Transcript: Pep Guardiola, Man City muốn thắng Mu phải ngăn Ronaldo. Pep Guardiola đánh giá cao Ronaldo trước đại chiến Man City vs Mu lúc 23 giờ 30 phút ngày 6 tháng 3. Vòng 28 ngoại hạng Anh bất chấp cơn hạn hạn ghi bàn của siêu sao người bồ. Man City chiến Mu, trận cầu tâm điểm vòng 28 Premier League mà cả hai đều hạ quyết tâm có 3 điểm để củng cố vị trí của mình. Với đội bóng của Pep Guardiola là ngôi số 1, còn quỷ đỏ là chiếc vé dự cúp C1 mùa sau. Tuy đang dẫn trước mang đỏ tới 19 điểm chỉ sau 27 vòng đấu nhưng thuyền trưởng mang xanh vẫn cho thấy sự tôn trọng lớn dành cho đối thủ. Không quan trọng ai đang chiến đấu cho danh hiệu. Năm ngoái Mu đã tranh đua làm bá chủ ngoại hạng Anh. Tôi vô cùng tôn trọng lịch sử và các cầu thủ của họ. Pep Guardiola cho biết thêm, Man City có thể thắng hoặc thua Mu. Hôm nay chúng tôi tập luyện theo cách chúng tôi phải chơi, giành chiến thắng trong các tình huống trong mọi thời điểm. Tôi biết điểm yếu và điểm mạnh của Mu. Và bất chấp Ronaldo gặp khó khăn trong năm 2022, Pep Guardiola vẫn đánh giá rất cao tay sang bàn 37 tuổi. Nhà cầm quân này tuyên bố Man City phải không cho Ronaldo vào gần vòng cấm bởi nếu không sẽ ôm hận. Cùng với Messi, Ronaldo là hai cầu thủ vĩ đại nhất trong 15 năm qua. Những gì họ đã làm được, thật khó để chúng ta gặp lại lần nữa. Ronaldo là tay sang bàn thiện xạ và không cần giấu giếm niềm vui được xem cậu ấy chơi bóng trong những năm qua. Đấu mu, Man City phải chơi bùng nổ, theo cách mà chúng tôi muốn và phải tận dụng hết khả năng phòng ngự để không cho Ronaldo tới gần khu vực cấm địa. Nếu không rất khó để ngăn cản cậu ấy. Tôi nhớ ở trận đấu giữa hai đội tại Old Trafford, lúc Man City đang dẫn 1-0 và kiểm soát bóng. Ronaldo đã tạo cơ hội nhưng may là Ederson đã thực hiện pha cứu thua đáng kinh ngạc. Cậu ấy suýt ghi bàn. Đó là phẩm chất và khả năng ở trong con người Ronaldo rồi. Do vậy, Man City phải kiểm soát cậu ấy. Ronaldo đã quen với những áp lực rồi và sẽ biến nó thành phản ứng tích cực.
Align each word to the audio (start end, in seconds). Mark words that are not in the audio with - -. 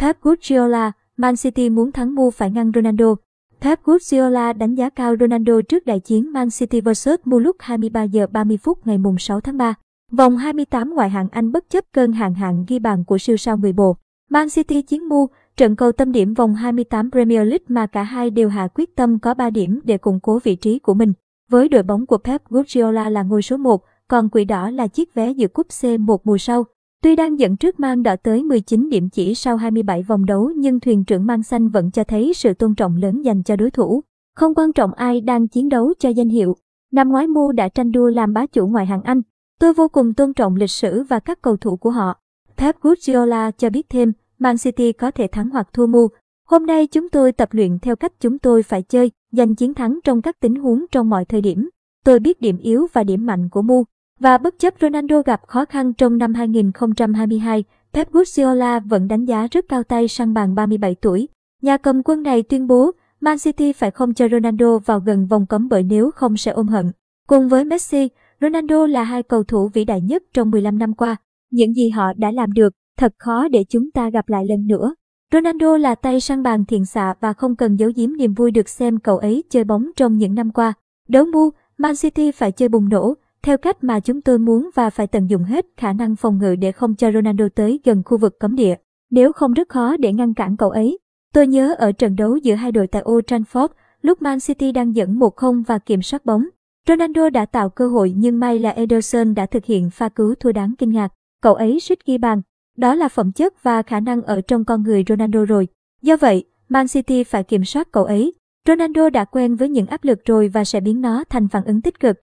Pep 0.00 0.22
Guardiola, 0.22 0.92
Man 1.16 1.36
City 1.36 1.70
muốn 1.70 1.92
thắng 1.92 2.14
Mu 2.14 2.30
phải 2.30 2.50
ngăn 2.50 2.72
Ronaldo. 2.74 3.14
Pep 3.60 3.84
Guardiola 3.84 4.52
đánh 4.52 4.74
giá 4.74 4.90
cao 4.90 5.14
Ronaldo 5.20 5.60
trước 5.68 5.86
đại 5.86 6.00
chiến 6.00 6.32
Man 6.32 6.48
City 6.50 6.80
vs 6.80 7.08
Mu 7.24 7.38
lúc 7.38 7.56
23 7.58 8.02
giờ 8.02 8.26
30 8.26 8.56
phút 8.56 8.86
ngày 8.86 8.98
6 9.18 9.40
tháng 9.40 9.56
3. 9.56 9.74
Vòng 10.12 10.36
28 10.36 10.94
ngoại 10.94 11.10
hạng 11.10 11.28
Anh 11.32 11.52
bất 11.52 11.70
chấp 11.70 11.84
cơn 11.92 12.12
hạn 12.12 12.34
hạn 12.34 12.64
ghi 12.68 12.78
bàn 12.78 13.04
của 13.04 13.18
siêu 13.18 13.36
sao 13.36 13.56
người 13.56 13.72
bồ. 13.72 13.96
Man 14.30 14.48
City 14.50 14.82
chiến 14.82 15.08
Mu, 15.08 15.26
trận 15.56 15.76
cầu 15.76 15.92
tâm 15.92 16.12
điểm 16.12 16.34
vòng 16.34 16.54
28 16.54 17.10
Premier 17.10 17.48
League 17.48 17.66
mà 17.68 17.86
cả 17.86 18.02
hai 18.02 18.30
đều 18.30 18.48
hạ 18.48 18.68
quyết 18.74 18.96
tâm 18.96 19.18
có 19.18 19.34
3 19.34 19.50
điểm 19.50 19.80
để 19.84 19.98
củng 19.98 20.20
cố 20.20 20.38
vị 20.44 20.56
trí 20.56 20.78
của 20.78 20.94
mình. 20.94 21.12
Với 21.50 21.68
đội 21.68 21.82
bóng 21.82 22.06
của 22.06 22.18
Pep 22.18 22.48
Guardiola 22.48 23.10
là 23.10 23.22
ngôi 23.22 23.42
số 23.42 23.56
1, 23.56 23.84
còn 24.08 24.28
quỷ 24.28 24.44
đỏ 24.44 24.70
là 24.70 24.86
chiếc 24.86 25.14
vé 25.14 25.30
dự 25.30 25.48
cúp 25.48 25.66
C1 25.68 26.16
mùa 26.24 26.38
sau. 26.38 26.64
Tuy 27.02 27.16
đang 27.16 27.38
dẫn 27.38 27.56
trước 27.56 27.80
mang 27.80 28.02
đỏ 28.02 28.16
tới 28.16 28.44
19 28.44 28.88
điểm 28.90 29.08
chỉ 29.08 29.34
sau 29.34 29.56
27 29.56 30.02
vòng 30.02 30.24
đấu 30.26 30.50
nhưng 30.56 30.80
thuyền 30.80 31.04
trưởng 31.04 31.26
mang 31.26 31.42
xanh 31.42 31.68
vẫn 31.68 31.90
cho 31.90 32.04
thấy 32.04 32.32
sự 32.34 32.54
tôn 32.54 32.74
trọng 32.74 32.96
lớn 32.96 33.22
dành 33.22 33.42
cho 33.42 33.56
đối 33.56 33.70
thủ. 33.70 34.00
Không 34.36 34.54
quan 34.54 34.72
trọng 34.72 34.94
ai 34.94 35.20
đang 35.20 35.48
chiến 35.48 35.68
đấu 35.68 35.92
cho 35.98 36.08
danh 36.08 36.28
hiệu. 36.28 36.56
Năm 36.92 37.08
ngoái 37.08 37.26
Mu 37.26 37.52
đã 37.52 37.68
tranh 37.68 37.92
đua 37.92 38.08
làm 38.08 38.32
bá 38.32 38.46
chủ 38.46 38.66
ngoại 38.66 38.86
hạng 38.86 39.02
Anh. 39.02 39.22
Tôi 39.60 39.74
vô 39.74 39.88
cùng 39.88 40.14
tôn 40.14 40.34
trọng 40.34 40.56
lịch 40.56 40.70
sử 40.70 41.02
và 41.02 41.18
các 41.18 41.42
cầu 41.42 41.56
thủ 41.56 41.76
của 41.76 41.90
họ. 41.90 42.20
Pep 42.56 42.80
Guardiola 42.80 43.50
cho 43.50 43.70
biết 43.70 43.88
thêm, 43.88 44.12
Man 44.38 44.56
City 44.58 44.92
có 44.92 45.10
thể 45.10 45.26
thắng 45.26 45.50
hoặc 45.50 45.68
thua 45.72 45.86
Mu. 45.86 46.08
Hôm 46.46 46.66
nay 46.66 46.86
chúng 46.86 47.08
tôi 47.08 47.32
tập 47.32 47.48
luyện 47.52 47.78
theo 47.78 47.96
cách 47.96 48.12
chúng 48.20 48.38
tôi 48.38 48.62
phải 48.62 48.82
chơi, 48.82 49.10
giành 49.32 49.54
chiến 49.54 49.74
thắng 49.74 49.98
trong 50.04 50.22
các 50.22 50.40
tình 50.40 50.54
huống 50.54 50.84
trong 50.92 51.10
mọi 51.10 51.24
thời 51.24 51.40
điểm. 51.40 51.68
Tôi 52.04 52.18
biết 52.18 52.40
điểm 52.40 52.58
yếu 52.58 52.86
và 52.92 53.04
điểm 53.04 53.26
mạnh 53.26 53.48
của 53.48 53.62
Mu. 53.62 53.84
Và 54.20 54.38
bất 54.38 54.58
chấp 54.58 54.74
Ronaldo 54.80 55.22
gặp 55.22 55.40
khó 55.46 55.64
khăn 55.64 55.92
trong 55.94 56.18
năm 56.18 56.34
2022, 56.34 57.64
Pep 57.92 58.12
Guardiola 58.12 58.80
vẫn 58.80 59.08
đánh 59.08 59.24
giá 59.24 59.46
rất 59.50 59.64
cao 59.68 59.82
tay 59.82 60.08
sang 60.08 60.34
bàn 60.34 60.54
37 60.54 60.94
tuổi. 60.94 61.28
Nhà 61.62 61.76
cầm 61.76 62.02
quân 62.02 62.22
này 62.22 62.42
tuyên 62.42 62.66
bố 62.66 62.90
Man 63.20 63.38
City 63.38 63.72
phải 63.72 63.90
không 63.90 64.14
cho 64.14 64.28
Ronaldo 64.28 64.78
vào 64.78 65.00
gần 65.00 65.26
vòng 65.26 65.46
cấm 65.46 65.68
bởi 65.68 65.82
nếu 65.82 66.10
không 66.10 66.36
sẽ 66.36 66.50
ôm 66.50 66.68
hận. 66.68 66.90
Cùng 67.26 67.48
với 67.48 67.64
Messi, 67.64 68.08
Ronaldo 68.40 68.86
là 68.86 69.02
hai 69.02 69.22
cầu 69.22 69.44
thủ 69.44 69.68
vĩ 69.68 69.84
đại 69.84 70.00
nhất 70.00 70.22
trong 70.34 70.50
15 70.50 70.78
năm 70.78 70.94
qua. 70.94 71.16
Những 71.50 71.74
gì 71.74 71.88
họ 71.88 72.12
đã 72.16 72.30
làm 72.30 72.52
được, 72.52 72.72
thật 72.98 73.12
khó 73.18 73.48
để 73.48 73.64
chúng 73.68 73.90
ta 73.90 74.10
gặp 74.10 74.28
lại 74.28 74.44
lần 74.48 74.66
nữa. 74.66 74.94
Ronaldo 75.32 75.76
là 75.76 75.94
tay 75.94 76.20
sang 76.20 76.42
bàn 76.42 76.64
thiện 76.64 76.84
xạ 76.84 77.14
và 77.20 77.32
không 77.32 77.56
cần 77.56 77.76
giấu 77.76 77.90
giếm 77.96 78.16
niềm 78.16 78.34
vui 78.34 78.50
được 78.50 78.68
xem 78.68 78.98
cậu 78.98 79.18
ấy 79.18 79.44
chơi 79.50 79.64
bóng 79.64 79.90
trong 79.96 80.18
những 80.18 80.34
năm 80.34 80.50
qua. 80.52 80.72
Đấu 81.08 81.24
mu, 81.24 81.50
Man 81.78 81.96
City 81.96 82.30
phải 82.30 82.52
chơi 82.52 82.68
bùng 82.68 82.88
nổ, 82.88 83.14
theo 83.42 83.58
cách 83.58 83.84
mà 83.84 84.00
chúng 84.00 84.20
tôi 84.20 84.38
muốn 84.38 84.70
và 84.74 84.90
phải 84.90 85.06
tận 85.06 85.30
dụng 85.30 85.44
hết 85.44 85.66
khả 85.76 85.92
năng 85.92 86.16
phòng 86.16 86.38
ngự 86.38 86.56
để 86.56 86.72
không 86.72 86.94
cho 86.94 87.12
Ronaldo 87.12 87.44
tới 87.54 87.80
gần 87.84 88.02
khu 88.04 88.18
vực 88.18 88.40
cấm 88.40 88.56
địa. 88.56 88.74
Nếu 89.10 89.32
không 89.32 89.52
rất 89.52 89.68
khó 89.68 89.96
để 89.96 90.12
ngăn 90.12 90.34
cản 90.34 90.56
cậu 90.56 90.70
ấy. 90.70 90.98
Tôi 91.34 91.46
nhớ 91.46 91.74
ở 91.78 91.92
trận 91.92 92.16
đấu 92.16 92.36
giữa 92.36 92.54
hai 92.54 92.72
đội 92.72 92.86
tại 92.86 93.02
Old 93.10 93.24
Trafford, 93.24 93.68
lúc 94.02 94.22
Man 94.22 94.40
City 94.40 94.72
đang 94.72 94.96
dẫn 94.96 95.18
1-0 95.18 95.62
và 95.66 95.78
kiểm 95.78 96.02
soát 96.02 96.24
bóng. 96.24 96.46
Ronaldo 96.88 97.30
đã 97.30 97.46
tạo 97.46 97.70
cơ 97.70 97.88
hội 97.88 98.12
nhưng 98.16 98.40
may 98.40 98.58
là 98.58 98.70
Ederson 98.70 99.34
đã 99.34 99.46
thực 99.46 99.64
hiện 99.64 99.90
pha 99.90 100.08
cứu 100.08 100.34
thua 100.34 100.52
đáng 100.52 100.74
kinh 100.78 100.90
ngạc. 100.90 101.12
Cậu 101.42 101.54
ấy 101.54 101.80
suýt 101.80 102.06
ghi 102.06 102.18
bàn. 102.18 102.42
Đó 102.76 102.94
là 102.94 103.08
phẩm 103.08 103.32
chất 103.32 103.62
và 103.62 103.82
khả 103.82 104.00
năng 104.00 104.22
ở 104.22 104.40
trong 104.40 104.64
con 104.64 104.82
người 104.82 105.04
Ronaldo 105.08 105.44
rồi. 105.44 105.68
Do 106.02 106.16
vậy, 106.16 106.44
Man 106.68 106.88
City 106.88 107.24
phải 107.24 107.44
kiểm 107.44 107.64
soát 107.64 107.92
cậu 107.92 108.04
ấy. 108.04 108.32
Ronaldo 108.66 109.10
đã 109.10 109.24
quen 109.24 109.56
với 109.56 109.68
những 109.68 109.86
áp 109.86 110.04
lực 110.04 110.24
rồi 110.24 110.48
và 110.48 110.64
sẽ 110.64 110.80
biến 110.80 111.00
nó 111.00 111.24
thành 111.24 111.48
phản 111.48 111.64
ứng 111.64 111.82
tích 111.82 112.00
cực. 112.00 112.20